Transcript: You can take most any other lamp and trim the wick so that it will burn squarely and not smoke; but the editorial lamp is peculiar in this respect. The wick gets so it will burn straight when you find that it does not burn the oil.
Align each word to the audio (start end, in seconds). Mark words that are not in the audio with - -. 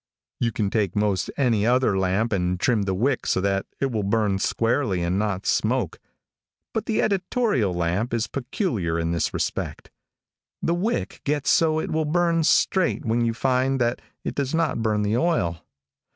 You 0.39 0.51
can 0.51 0.71
take 0.71 0.95
most 0.95 1.29
any 1.37 1.63
other 1.63 1.95
lamp 1.95 2.33
and 2.33 2.59
trim 2.59 2.81
the 2.85 2.95
wick 2.95 3.27
so 3.27 3.39
that 3.41 3.67
it 3.79 3.91
will 3.91 4.01
burn 4.01 4.39
squarely 4.39 5.03
and 5.03 5.19
not 5.19 5.45
smoke; 5.45 5.99
but 6.73 6.87
the 6.87 7.03
editorial 7.03 7.71
lamp 7.71 8.11
is 8.11 8.25
peculiar 8.25 8.97
in 8.97 9.11
this 9.11 9.31
respect. 9.31 9.91
The 10.59 10.73
wick 10.73 11.21
gets 11.23 11.51
so 11.51 11.77
it 11.77 11.91
will 11.91 12.05
burn 12.05 12.43
straight 12.45 13.05
when 13.05 13.23
you 13.25 13.35
find 13.35 13.79
that 13.79 14.01
it 14.23 14.33
does 14.33 14.55
not 14.55 14.81
burn 14.81 15.03
the 15.03 15.17
oil. 15.17 15.63